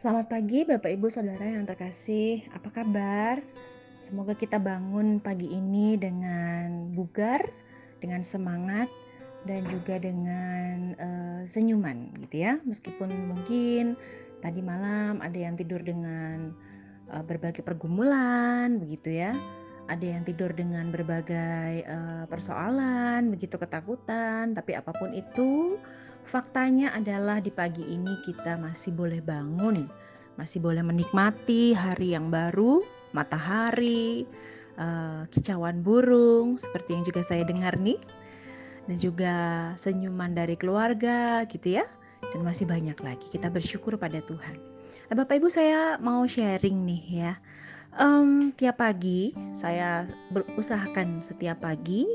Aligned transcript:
Selamat 0.00 0.32
pagi 0.32 0.64
Bapak 0.64 0.96
Ibu 0.96 1.12
Saudara 1.12 1.44
yang 1.44 1.68
terkasih. 1.68 2.40
Apa 2.56 2.72
kabar? 2.72 3.36
Semoga 4.00 4.32
kita 4.32 4.56
bangun 4.56 5.20
pagi 5.20 5.52
ini 5.52 6.00
dengan 6.00 6.88
bugar, 6.96 7.44
dengan 8.00 8.24
semangat 8.24 8.88
dan 9.44 9.60
juga 9.68 10.00
dengan 10.00 10.96
uh, 10.96 11.42
senyuman 11.44 12.16
gitu 12.16 12.48
ya. 12.48 12.56
Meskipun 12.64 13.12
mungkin 13.28 13.92
tadi 14.40 14.64
malam 14.64 15.20
ada 15.20 15.36
yang 15.36 15.60
tidur 15.60 15.84
dengan 15.84 16.56
uh, 17.12 17.20
berbagai 17.20 17.60
pergumulan 17.60 18.80
begitu 18.80 19.20
ya. 19.20 19.36
Ada 19.90 20.06
yang 20.06 20.22
tidur 20.22 20.54
dengan 20.54 20.94
berbagai 20.94 21.82
uh, 21.82 22.24
persoalan, 22.30 23.34
begitu 23.34 23.58
ketakutan, 23.58 24.54
tapi 24.54 24.78
apa 24.78 24.94
pun 24.94 25.10
itu 25.10 25.82
Faktanya 26.30 26.92
adalah 26.94 27.40
di 27.40 27.50
pagi 27.50 27.82
ini 27.82 28.20
kita 28.22 28.60
masih 28.60 28.92
boleh 28.92 29.18
bangun, 29.24 29.88
masih 30.36 30.60
boleh 30.60 30.84
menikmati 30.84 31.72
hari 31.72 32.14
yang 32.14 32.28
baru, 32.28 32.84
matahari, 33.16 34.28
uh, 34.78 35.26
kicauan 35.32 35.80
burung, 35.82 36.60
seperti 36.60 36.94
yang 36.94 37.02
juga 37.02 37.26
saya 37.26 37.42
dengar 37.42 37.74
nih, 37.80 37.98
dan 38.86 38.96
juga 39.00 39.34
senyuman 39.74 40.36
dari 40.36 40.54
keluarga, 40.54 41.42
gitu 41.48 41.80
ya, 41.80 41.84
dan 42.30 42.46
masih 42.46 42.68
banyak 42.68 42.98
lagi. 43.00 43.26
Kita 43.26 43.50
bersyukur 43.50 43.96
pada 43.96 44.22
Tuhan. 44.22 44.54
Nah, 45.10 45.14
Bapak 45.18 45.42
Ibu 45.42 45.50
saya 45.50 45.98
mau 45.98 46.22
sharing 46.30 46.86
nih 46.86 47.02
ya. 47.26 47.32
Um, 47.98 48.54
tiap 48.54 48.78
pagi 48.78 49.34
saya 49.50 50.06
berusahakan 50.30 51.18
setiap 51.18 51.58
pagi 51.58 52.06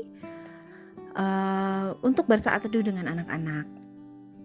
uh, 1.12 1.92
untuk 2.00 2.24
bersaat 2.24 2.64
teduh 2.64 2.80
dengan 2.80 3.12
anak-anak 3.12 3.68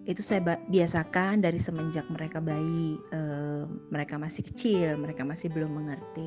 itu 0.09 0.19
saya 0.19 0.59
biasakan 0.67 1.45
dari 1.45 1.61
semenjak 1.61 2.03
mereka 2.09 2.41
bayi, 2.41 2.97
uh, 3.13 3.69
mereka 3.93 4.17
masih 4.17 4.43
kecil, 4.49 4.97
mereka 4.97 5.21
masih 5.21 5.53
belum 5.53 5.71
mengerti. 5.77 6.25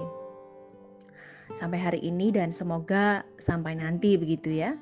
Sampai 1.52 1.82
hari 1.82 2.00
ini 2.00 2.30
dan 2.30 2.54
semoga 2.54 3.26
sampai 3.42 3.76
nanti 3.76 4.14
begitu 4.14 4.54
ya. 4.62 4.78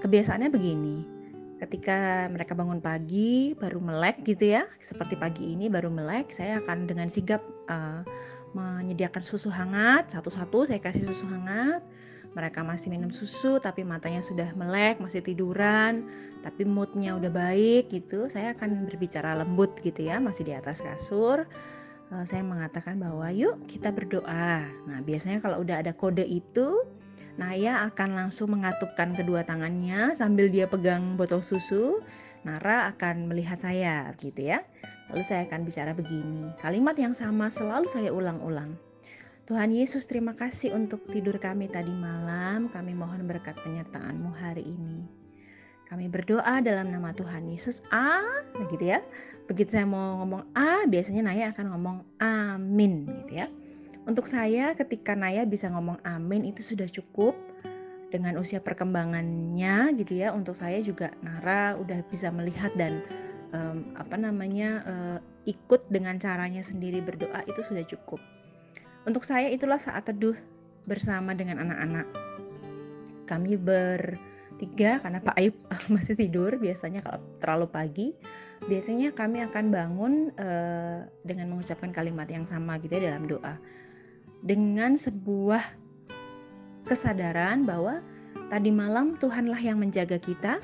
Kebiasaannya 0.00 0.48
begini, 0.48 1.04
ketika 1.60 2.30
mereka 2.32 2.56
bangun 2.56 2.80
pagi 2.80 3.52
baru 3.58 3.82
melek 3.82 4.24
gitu 4.24 4.56
ya, 4.56 4.64
seperti 4.80 5.18
pagi 5.18 5.52
ini 5.52 5.68
baru 5.68 5.92
melek, 5.92 6.32
saya 6.32 6.62
akan 6.62 6.88
dengan 6.88 7.10
sigap 7.10 7.42
uh, 7.68 8.06
menyediakan 8.56 9.22
susu 9.22 9.48
hangat 9.48 10.10
satu-satu 10.10 10.66
saya 10.66 10.80
kasih 10.82 11.06
susu 11.06 11.26
hangat 11.30 11.84
mereka 12.30 12.62
masih 12.62 12.94
minum 12.94 13.10
susu 13.10 13.58
tapi 13.58 13.82
matanya 13.82 14.22
sudah 14.22 14.54
melek, 14.54 15.02
masih 15.02 15.18
tiduran, 15.18 16.06
tapi 16.46 16.62
moodnya 16.62 17.18
udah 17.18 17.30
baik 17.30 17.90
gitu, 17.90 18.30
saya 18.30 18.54
akan 18.54 18.86
berbicara 18.86 19.34
lembut 19.34 19.74
gitu 19.82 20.06
ya, 20.06 20.22
masih 20.22 20.46
di 20.46 20.54
atas 20.54 20.78
kasur. 20.78 21.46
Uh, 22.10 22.26
saya 22.26 22.42
mengatakan 22.42 22.98
bahwa 22.98 23.30
yuk 23.34 23.58
kita 23.70 23.90
berdoa. 23.94 24.66
Nah 24.86 24.98
biasanya 25.02 25.42
kalau 25.42 25.62
udah 25.62 25.82
ada 25.82 25.94
kode 25.94 26.26
itu, 26.26 26.86
Naya 27.38 27.86
akan 27.86 28.18
langsung 28.18 28.52
mengatupkan 28.52 29.14
kedua 29.14 29.46
tangannya 29.46 30.12
sambil 30.18 30.50
dia 30.50 30.66
pegang 30.66 31.14
botol 31.14 31.40
susu. 31.40 32.02
Nara 32.46 32.88
akan 32.96 33.28
melihat 33.28 33.60
saya 33.60 34.10
gitu 34.16 34.48
ya. 34.48 34.64
Lalu 35.12 35.24
saya 35.26 35.44
akan 35.44 35.66
bicara 35.66 35.92
begini. 35.92 36.54
Kalimat 36.62 36.96
yang 36.96 37.12
sama 37.12 37.52
selalu 37.52 37.90
saya 37.90 38.14
ulang-ulang. 38.14 38.78
Tuhan 39.50 39.74
Yesus 39.74 40.06
terima 40.06 40.38
kasih 40.38 40.70
untuk 40.72 41.02
tidur 41.10 41.34
kami 41.42 41.66
tadi 41.66 41.90
malam. 41.90 42.70
Kami 42.70 42.94
mohon 42.94 43.26
berkat 43.26 43.58
penyertaan-Mu 43.60 44.30
hari 44.30 44.62
ini. 44.62 45.02
Kami 45.90 46.06
berdoa 46.06 46.62
dalam 46.62 46.94
nama 46.94 47.10
Tuhan 47.10 47.50
Yesus. 47.50 47.82
A, 47.90 48.22
begitu 48.54 48.94
ya. 48.94 49.02
Begitu 49.50 49.74
saya 49.74 49.90
mau 49.90 50.22
ngomong 50.22 50.54
A, 50.54 50.86
biasanya 50.86 51.26
Naya 51.26 51.50
akan 51.50 51.66
ngomong 51.74 51.98
amin 52.22 53.10
gitu 53.26 53.42
ya. 53.42 53.50
Untuk 54.06 54.30
saya 54.30 54.70
ketika 54.78 55.18
Naya 55.18 55.42
bisa 55.42 55.66
ngomong 55.66 55.98
amin 56.06 56.46
itu 56.46 56.62
sudah 56.62 56.86
cukup 56.86 57.34
dengan 58.10 58.36
usia 58.36 58.58
perkembangannya 58.58 59.94
gitu 59.96 60.18
ya. 60.18 60.34
Untuk 60.34 60.58
saya 60.58 60.82
juga 60.82 61.14
Nara 61.22 61.78
udah 61.78 62.02
bisa 62.10 62.28
melihat 62.34 62.74
dan 62.74 63.00
um, 63.54 63.94
apa 63.96 64.18
namanya 64.18 64.70
uh, 64.84 65.18
ikut 65.46 65.88
dengan 65.88 66.18
caranya 66.18 66.60
sendiri 66.60 67.00
berdoa 67.00 67.46
itu 67.46 67.62
sudah 67.62 67.86
cukup. 67.86 68.20
Untuk 69.08 69.24
saya 69.24 69.48
itulah 69.48 69.80
saat 69.80 70.10
teduh 70.10 70.36
bersama 70.84 71.32
dengan 71.32 71.62
anak-anak. 71.64 72.06
Kami 73.24 73.54
bertiga 73.56 74.98
karena 75.00 75.22
Pak 75.22 75.36
Ayub 75.38 75.56
masih 75.94 76.18
tidur 76.18 76.58
biasanya 76.58 77.00
kalau 77.00 77.22
terlalu 77.40 77.66
pagi. 77.70 78.08
Biasanya 78.60 79.16
kami 79.16 79.40
akan 79.40 79.64
bangun 79.72 80.12
uh, 80.36 81.08
dengan 81.24 81.48
mengucapkan 81.48 81.96
kalimat 81.96 82.28
yang 82.28 82.44
sama 82.44 82.76
gitu 82.76 82.92
ya 83.00 83.14
dalam 83.16 83.24
doa. 83.24 83.56
Dengan 84.44 85.00
sebuah 85.00 85.80
kesadaran 86.90 87.62
bahwa 87.62 88.02
tadi 88.50 88.74
malam 88.74 89.14
Tuhanlah 89.14 89.62
yang 89.62 89.78
menjaga 89.78 90.18
kita 90.18 90.58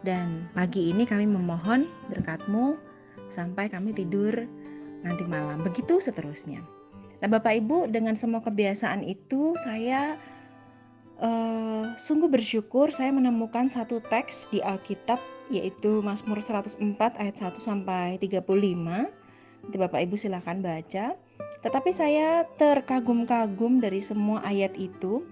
dan 0.00 0.48
pagi 0.56 0.88
ini 0.88 1.04
kami 1.04 1.28
memohon 1.28 1.84
berkatmu 2.08 2.80
sampai 3.28 3.68
kami 3.68 3.92
tidur 3.92 4.48
nanti 5.04 5.28
malam. 5.28 5.60
Begitu 5.60 6.00
seterusnya. 6.00 6.64
Nah, 7.18 7.28
Bapak 7.28 7.60
Ibu, 7.60 7.90
dengan 7.90 8.14
semua 8.14 8.40
kebiasaan 8.40 9.02
itu 9.04 9.52
saya 9.60 10.16
uh, 11.18 11.84
sungguh 11.98 12.30
bersyukur 12.30 12.94
saya 12.94 13.10
menemukan 13.10 13.66
satu 13.66 13.98
teks 14.06 14.48
di 14.54 14.62
Alkitab 14.62 15.18
yaitu 15.48 16.04
Mazmur 16.04 16.38
104 16.38 16.78
ayat 17.18 17.36
1 17.36 17.58
sampai 17.58 18.20
35. 18.22 18.44
Nanti 19.64 19.76
Bapak 19.76 20.00
Ibu 20.06 20.14
silahkan 20.14 20.60
baca. 20.62 21.18
Tetapi 21.58 21.90
saya 21.90 22.46
terkagum-kagum 22.60 23.82
dari 23.82 23.98
semua 23.98 24.44
ayat 24.46 24.76
itu. 24.78 25.24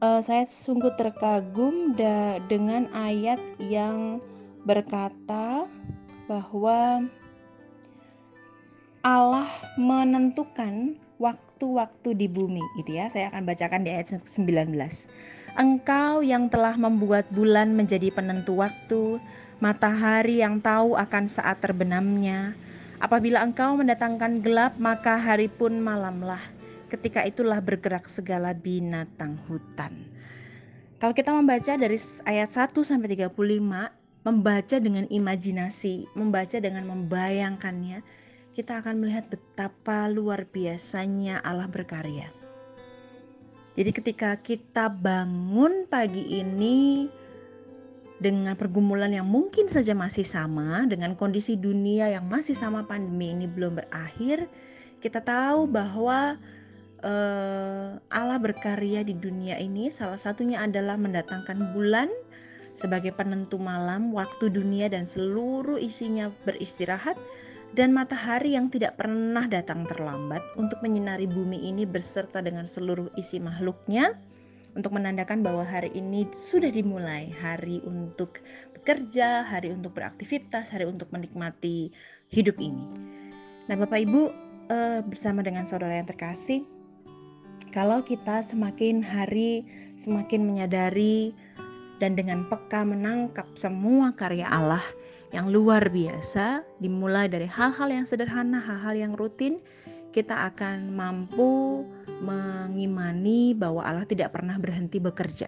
Uh, 0.00 0.16
saya 0.24 0.48
sungguh 0.48 0.96
terkagum 0.96 1.92
da 1.92 2.40
dengan 2.48 2.88
ayat 2.96 3.36
yang 3.60 4.16
berkata 4.64 5.68
bahwa 6.24 7.04
Allah 9.04 9.52
menentukan 9.76 10.96
waktu-waktu 11.20 12.16
di 12.16 12.32
bumi 12.32 12.64
gitu 12.80 12.96
ya. 12.96 13.12
Saya 13.12 13.28
akan 13.28 13.44
bacakan 13.44 13.84
di 13.84 13.92
ayat 13.92 14.16
19. 14.24 14.72
Engkau 15.60 16.24
yang 16.24 16.48
telah 16.48 16.80
membuat 16.80 17.28
bulan 17.28 17.76
menjadi 17.76 18.08
penentu 18.08 18.56
waktu, 18.56 19.20
matahari 19.60 20.40
yang 20.40 20.64
tahu 20.64 20.96
akan 20.96 21.28
saat 21.28 21.60
terbenamnya. 21.60 22.56
Apabila 23.04 23.44
engkau 23.44 23.76
mendatangkan 23.76 24.40
gelap, 24.40 24.80
maka 24.80 25.20
hari 25.20 25.52
pun 25.52 25.76
malamlah. 25.76 26.40
Ketika 26.90 27.22
itulah 27.22 27.62
bergerak 27.62 28.10
segala 28.10 28.50
binatang 28.50 29.38
hutan. 29.46 30.10
Kalau 30.98 31.14
kita 31.16 31.32
membaca 31.32 31.78
dari 31.78 31.96
ayat 32.28 32.50
1 32.50 32.76
sampai 32.82 33.14
35, 33.16 33.30
membaca 34.26 34.76
dengan 34.76 35.08
imajinasi, 35.08 36.12
membaca 36.12 36.60
dengan 36.60 36.84
membayangkannya, 36.90 38.04
kita 38.52 38.82
akan 38.84 39.00
melihat 39.00 39.30
betapa 39.30 40.10
luar 40.10 40.44
biasanya 40.50 41.40
Allah 41.40 41.70
berkarya. 41.70 42.28
Jadi 43.78 43.90
ketika 43.94 44.36
kita 44.36 44.92
bangun 44.92 45.88
pagi 45.88 46.42
ini 46.42 47.08
dengan 48.20 48.52
pergumulan 48.52 49.08
yang 49.14 49.24
mungkin 49.24 49.72
saja 49.72 49.96
masih 49.96 50.26
sama, 50.26 50.84
dengan 50.84 51.16
kondisi 51.16 51.56
dunia 51.56 52.12
yang 52.12 52.28
masih 52.28 52.52
sama 52.52 52.84
pandemi 52.84 53.32
ini 53.32 53.48
belum 53.48 53.80
berakhir, 53.80 54.44
kita 55.00 55.24
tahu 55.24 55.64
bahwa 55.64 56.36
uh, 57.04 57.98
Allah 58.12 58.38
berkarya 58.38 59.04
di 59.04 59.16
dunia 59.16 59.56
ini 59.60 59.88
salah 59.88 60.20
satunya 60.20 60.60
adalah 60.60 60.96
mendatangkan 60.96 61.72
bulan 61.76 62.08
sebagai 62.72 63.12
penentu 63.12 63.58
malam, 63.58 64.14
waktu 64.14 64.48
dunia 64.48 64.88
dan 64.88 65.04
seluruh 65.04 65.76
isinya 65.76 66.30
beristirahat 66.46 67.18
dan 67.74 67.94
matahari 67.94 68.58
yang 68.58 68.66
tidak 68.70 68.98
pernah 68.98 69.46
datang 69.46 69.86
terlambat 69.86 70.42
untuk 70.58 70.78
menyinari 70.82 71.30
bumi 71.30 71.70
ini 71.70 71.86
berserta 71.86 72.42
dengan 72.42 72.66
seluruh 72.66 73.10
isi 73.14 73.38
makhluknya 73.38 74.18
untuk 74.74 74.94
menandakan 74.94 75.42
bahwa 75.42 75.66
hari 75.66 75.90
ini 75.98 76.26
sudah 76.30 76.70
dimulai 76.70 77.30
hari 77.42 77.82
untuk 77.82 78.42
bekerja, 78.74 79.42
hari 79.46 79.74
untuk 79.74 79.98
beraktivitas, 79.98 80.70
hari 80.70 80.86
untuk 80.86 81.10
menikmati 81.10 81.90
hidup 82.30 82.54
ini. 82.58 82.86
Nah, 83.66 83.76
Bapak 83.78 83.98
Ibu 84.02 84.22
eh, 84.70 85.00
bersama 85.06 85.42
dengan 85.42 85.66
saudara 85.66 85.98
yang 85.98 86.06
terkasih, 86.06 86.62
kalau 87.70 88.02
kita 88.02 88.42
semakin 88.42 89.02
hari 89.02 89.62
semakin 89.94 90.46
menyadari 90.46 91.30
dan 92.02 92.16
dengan 92.16 92.48
peka 92.48 92.82
menangkap 92.82 93.46
semua 93.54 94.10
karya 94.16 94.48
Allah, 94.48 94.82
yang 95.30 95.52
luar 95.54 95.86
biasa, 95.92 96.66
dimulai 96.82 97.30
dari 97.30 97.46
hal-hal 97.46 97.86
yang 97.92 98.06
sederhana, 98.08 98.58
hal-hal 98.58 98.96
yang 98.98 99.12
rutin, 99.14 99.62
kita 100.10 100.50
akan 100.50 100.90
mampu 100.90 101.86
mengimani 102.18 103.54
bahwa 103.54 103.86
Allah 103.86 104.06
tidak 104.08 104.34
pernah 104.34 104.58
berhenti 104.58 104.98
bekerja. 104.98 105.46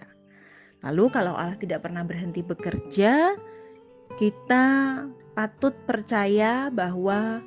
Lalu, 0.87 1.05
kalau 1.11 1.35
Allah 1.35 1.59
tidak 1.59 1.83
pernah 1.83 2.07
berhenti 2.07 2.47
bekerja, 2.47 3.35
kita 4.15 4.65
patut 5.35 5.75
percaya 5.89 6.71
bahwa 6.71 7.43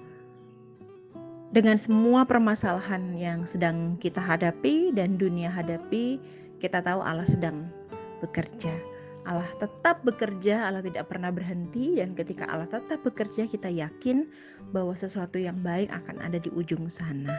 dengan 1.56 1.80
semua 1.80 2.28
permasalahan 2.28 3.16
yang 3.16 3.48
sedang 3.48 3.96
kita 4.04 4.19
hadapi 4.19 4.92
dan 4.92 5.16
dunia 5.16 5.48
hadapi, 5.48 6.19
kita 6.60 6.84
tahu 6.84 7.00
Allah 7.00 7.24
sedang 7.24 7.72
bekerja. 8.19 8.75
Allah 9.24 9.48
tetap 9.56 10.04
bekerja, 10.04 10.68
Allah 10.68 10.84
tidak 10.84 11.07
pernah 11.07 11.31
berhenti, 11.31 11.96
dan 11.96 12.12
ketika 12.12 12.44
Allah 12.52 12.68
tetap 12.68 13.00
bekerja, 13.07 13.48
kita 13.48 13.72
yakin 13.72 14.28
bahwa 14.75 15.00
sesuatu 15.00 15.40
yang 15.40 15.56
baik 15.63 15.88
akan 15.96 16.19
ada 16.19 16.44
di 16.44 16.52
ujung 16.52 16.92
sana. 16.92 17.31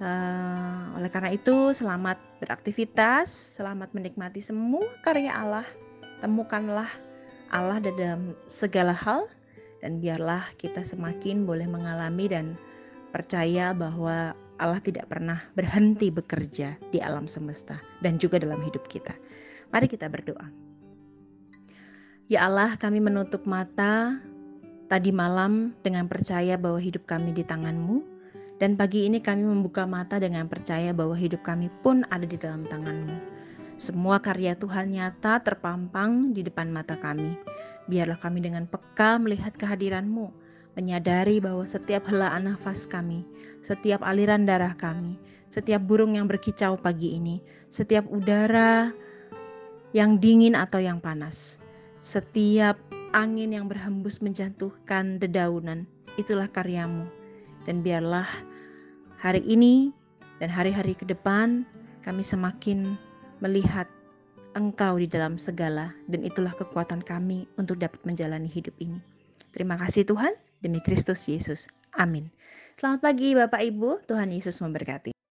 Uh, 0.00 0.96
oleh 0.96 1.12
karena 1.12 1.36
itu, 1.36 1.76
selamat 1.76 2.16
beraktivitas, 2.40 3.60
selamat 3.60 3.92
menikmati 3.92 4.40
semua 4.40 4.88
karya 5.04 5.36
Allah. 5.36 5.68
Temukanlah 6.24 6.88
Allah 7.52 7.76
dalam 7.78 8.32
segala 8.48 8.96
hal, 8.96 9.28
dan 9.84 10.00
biarlah 10.00 10.48
kita 10.56 10.80
semakin 10.80 11.44
boleh 11.44 11.68
mengalami 11.68 12.26
dan 12.26 12.56
percaya 13.16 13.72
bahwa 13.72 14.36
Allah 14.60 14.80
tidak 14.84 15.08
pernah 15.08 15.40
berhenti 15.56 16.12
bekerja 16.12 16.76
di 16.92 17.00
alam 17.00 17.24
semesta 17.24 17.80
dan 18.04 18.20
juga 18.20 18.36
dalam 18.36 18.60
hidup 18.60 18.84
kita. 18.92 19.16
Mari 19.72 19.88
kita 19.88 20.12
berdoa. 20.12 20.52
Ya 22.28 22.44
Allah, 22.44 22.76
kami 22.76 23.00
menutup 23.00 23.48
mata 23.48 24.20
tadi 24.92 25.16
malam 25.16 25.72
dengan 25.80 26.04
percaya 26.12 26.60
bahwa 26.60 26.76
hidup 26.76 27.08
kami 27.08 27.32
di 27.32 27.40
tangan-Mu 27.40 28.04
dan 28.60 28.76
pagi 28.76 29.08
ini 29.08 29.24
kami 29.24 29.48
membuka 29.48 29.88
mata 29.88 30.20
dengan 30.20 30.44
percaya 30.44 30.92
bahwa 30.92 31.16
hidup 31.16 31.40
kami 31.40 31.72
pun 31.80 32.04
ada 32.12 32.28
di 32.28 32.36
dalam 32.36 32.68
tangan-Mu. 32.68 33.16
Semua 33.80 34.20
karya 34.20 34.56
Tuhan 34.56 34.92
nyata 34.92 35.40
terpampang 35.40 36.36
di 36.36 36.44
depan 36.44 36.68
mata 36.68 36.96
kami. 37.00 37.36
Biarlah 37.88 38.20
kami 38.20 38.44
dengan 38.44 38.64
peka 38.68 39.20
melihat 39.20 39.56
kehadiran-Mu 39.56 40.45
menyadari 40.76 41.40
bahwa 41.40 41.64
setiap 41.64 42.04
helaan 42.06 42.52
nafas 42.52 42.84
kami, 42.84 43.24
setiap 43.64 44.04
aliran 44.04 44.44
darah 44.44 44.76
kami, 44.76 45.16
setiap 45.48 45.82
burung 45.88 46.14
yang 46.14 46.28
berkicau 46.28 46.76
pagi 46.76 47.16
ini, 47.16 47.40
setiap 47.72 48.04
udara 48.12 48.92
yang 49.96 50.20
dingin 50.20 50.52
atau 50.52 50.78
yang 50.78 51.00
panas, 51.00 51.56
setiap 52.04 52.76
angin 53.16 53.56
yang 53.56 53.66
berhembus 53.66 54.20
menjatuhkan 54.20 55.16
dedaunan, 55.16 55.88
itulah 56.20 56.46
karyamu. 56.52 57.08
Dan 57.64 57.80
biarlah 57.80 58.28
hari 59.16 59.40
ini 59.48 59.90
dan 60.38 60.52
hari-hari 60.52 60.92
ke 60.92 61.08
depan 61.08 61.64
kami 62.04 62.20
semakin 62.22 62.94
melihat 63.40 63.88
Engkau 64.56 64.96
di 64.96 65.04
dalam 65.04 65.36
segala, 65.36 65.92
dan 66.08 66.24
itulah 66.24 66.48
kekuatan 66.56 67.04
kami 67.04 67.44
untuk 67.60 67.76
dapat 67.76 68.00
menjalani 68.08 68.48
hidup 68.48 68.72
ini. 68.80 68.96
Terima 69.52 69.76
kasih, 69.76 70.08
Tuhan. 70.08 70.45
Demi 70.60 70.84
Kristus 70.84 71.24
Yesus. 71.26 71.66
Amin. 71.96 72.28
Selamat 72.76 73.00
pagi 73.00 73.32
Bapak 73.32 73.64
Ibu, 73.64 74.04
Tuhan 74.04 74.28
Yesus 74.28 74.60
memberkati. 74.60 75.15